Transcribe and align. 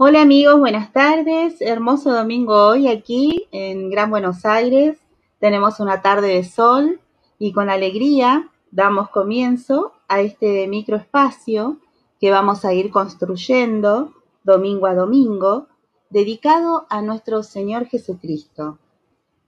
Hola 0.00 0.22
amigos, 0.22 0.60
buenas 0.60 0.92
tardes. 0.92 1.60
Hermoso 1.60 2.14
domingo 2.14 2.54
hoy 2.68 2.86
aquí 2.86 3.48
en 3.50 3.90
Gran 3.90 4.10
Buenos 4.10 4.44
Aires. 4.44 4.96
Tenemos 5.40 5.80
una 5.80 6.02
tarde 6.02 6.28
de 6.28 6.44
sol 6.44 7.00
y 7.40 7.52
con 7.52 7.68
alegría 7.68 8.48
damos 8.70 9.08
comienzo 9.08 9.94
a 10.06 10.20
este 10.20 10.68
microespacio 10.68 11.78
que 12.20 12.30
vamos 12.30 12.64
a 12.64 12.72
ir 12.74 12.92
construyendo 12.92 14.12
domingo 14.44 14.86
a 14.86 14.94
domingo, 14.94 15.66
dedicado 16.10 16.86
a 16.90 17.02
nuestro 17.02 17.42
Señor 17.42 17.86
Jesucristo, 17.86 18.78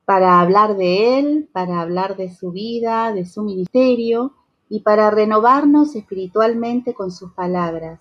para 0.05 0.41
hablar 0.41 0.77
de 0.77 1.21
Él, 1.21 1.49
para 1.53 1.81
hablar 1.81 2.17
de 2.17 2.35
su 2.35 2.51
vida, 2.51 3.13
de 3.13 3.25
su 3.25 3.45
ministerio 3.45 4.33
y 4.69 4.81
para 4.81 5.13
renovarnos 5.13 5.95
espiritualmente 5.95 6.93
con 6.93 7.13
sus 7.13 7.31
palabras. 7.35 8.01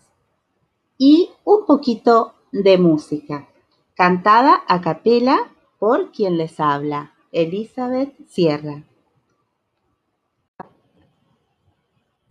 Y 0.97 1.29
un 1.45 1.65
poquito 1.67 2.33
de 2.51 2.77
música, 2.77 3.47
cantada 3.95 4.63
a 4.67 4.81
capela 4.81 5.51
por 5.77 6.11
quien 6.11 6.37
les 6.37 6.59
habla, 6.59 7.13
Elizabeth 7.31 8.15
Sierra. 8.27 8.83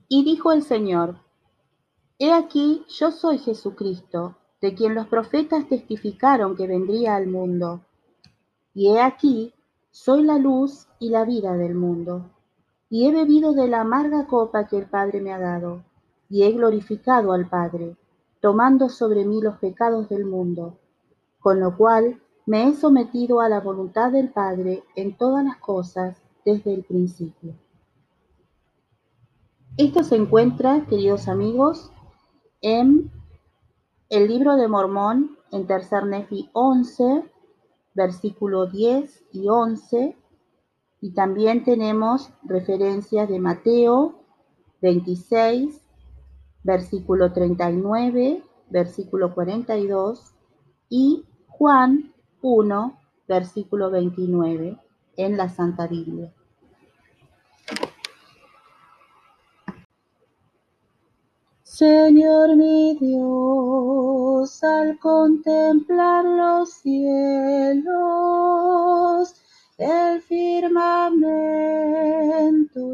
Y 0.08 0.24
dijo 0.24 0.52
el 0.52 0.62
Señor, 0.62 1.18
He 2.18 2.32
aquí, 2.32 2.84
yo 2.88 3.12
soy 3.12 3.38
Jesucristo, 3.38 4.36
de 4.60 4.74
quien 4.74 4.94
los 4.94 5.06
profetas 5.06 5.68
testificaron 5.68 6.56
que 6.56 6.66
vendría 6.66 7.14
al 7.14 7.28
mundo. 7.28 7.82
Y 8.74 8.90
he 8.90 9.00
aquí, 9.00 9.54
soy 9.90 10.24
la 10.24 10.38
luz 10.38 10.88
y 10.98 11.10
la 11.10 11.24
vida 11.24 11.56
del 11.56 11.74
mundo. 11.74 12.30
Y 12.90 13.06
he 13.06 13.12
bebido 13.12 13.52
de 13.52 13.68
la 13.68 13.82
amarga 13.82 14.26
copa 14.26 14.66
que 14.66 14.78
el 14.78 14.86
Padre 14.86 15.20
me 15.20 15.32
ha 15.32 15.38
dado, 15.38 15.84
y 16.28 16.42
he 16.42 16.52
glorificado 16.52 17.32
al 17.32 17.48
Padre 17.48 17.96
tomando 18.40 18.88
sobre 18.88 19.24
mí 19.24 19.40
los 19.40 19.56
pecados 19.58 20.08
del 20.08 20.24
mundo, 20.24 20.78
con 21.40 21.60
lo 21.60 21.76
cual 21.76 22.20
me 22.46 22.68
he 22.68 22.74
sometido 22.74 23.40
a 23.40 23.48
la 23.48 23.60
voluntad 23.60 24.12
del 24.12 24.30
Padre 24.30 24.82
en 24.96 25.16
todas 25.16 25.44
las 25.44 25.58
cosas 25.58 26.22
desde 26.44 26.74
el 26.74 26.84
principio. 26.84 27.54
Esto 29.76 30.02
se 30.02 30.16
encuentra, 30.16 30.86
queridos 30.86 31.28
amigos, 31.28 31.92
en 32.62 33.12
el 34.08 34.26
libro 34.26 34.56
de 34.56 34.66
Mormón, 34.66 35.36
en 35.52 35.66
Tercer 35.66 36.04
Nefi 36.04 36.50
11, 36.52 37.30
versículo 37.94 38.66
10 38.66 39.24
y 39.32 39.48
11, 39.48 40.16
y 41.00 41.10
también 41.12 41.64
tenemos 41.64 42.30
referencias 42.42 43.28
de 43.28 43.38
Mateo 43.38 44.18
26, 44.80 45.80
versículo 46.62 47.32
39, 47.32 48.42
versículo 48.70 49.34
42 49.34 50.34
y 50.88 51.24
Juan 51.48 52.12
1, 52.42 52.98
versículo 53.26 53.90
29 53.90 54.78
en 55.16 55.36
la 55.36 55.48
Santa 55.48 55.86
Biblia. 55.86 56.32
Señor 61.78 62.56
mi 62.56 62.96
Dios, 62.98 64.64
al 64.64 64.98
contemplar 64.98 66.24
los 66.24 66.72
cielos, 66.72 67.84
el 69.76 70.20
firmamento 70.20 71.28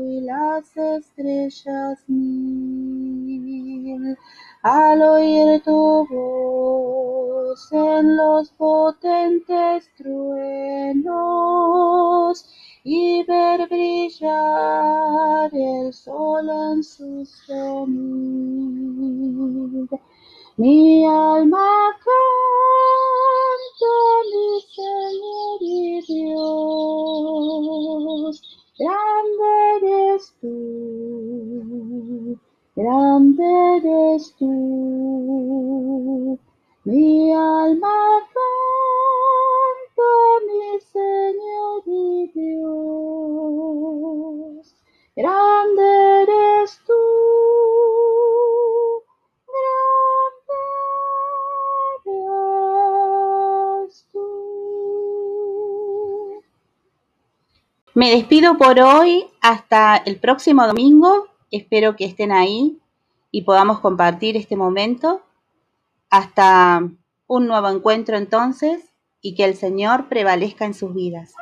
y 0.04 0.20
las 0.20 0.76
estrellas 0.76 2.04
mil, 2.08 2.83
al 4.62 5.02
oír 5.02 5.62
tu 5.62 6.06
voz 6.08 7.72
en 7.72 8.16
los 8.16 8.50
potentes 8.50 9.90
truenos 9.96 11.04
y 12.84 13.24
ver 13.24 13.68
brillar 13.68 15.50
el 15.52 15.92
sol 15.92 16.48
en 16.48 16.82
su 16.82 17.26
cenit. 17.46 18.64
Mi 20.56 21.06
alma 21.06 21.83
grande 32.76 33.44
eres 33.76 34.34
tú. 34.38 34.48
Mi 36.84 37.32
alma 37.32 38.20
canta, 38.34 40.10
mi 40.46 40.80
Señor 40.80 41.82
y 41.86 42.30
Dios, 42.34 42.74
grande 45.16 46.22
eres 46.22 46.78
tú. 46.86 46.94
Me 57.96 58.10
despido 58.10 58.58
por 58.58 58.80
hoy 58.80 59.24
hasta 59.40 59.96
el 59.96 60.18
próximo 60.18 60.66
domingo. 60.66 61.28
Espero 61.50 61.96
que 61.96 62.04
estén 62.04 62.32
ahí 62.32 62.78
y 63.30 63.42
podamos 63.42 63.80
compartir 63.80 64.36
este 64.36 64.56
momento. 64.56 65.22
Hasta 66.10 66.88
un 67.26 67.46
nuevo 67.46 67.68
encuentro 67.68 68.16
entonces 68.16 68.92
y 69.20 69.34
que 69.34 69.44
el 69.44 69.56
Señor 69.56 70.08
prevalezca 70.08 70.64
en 70.64 70.74
sus 70.74 70.94
vidas. 70.94 71.34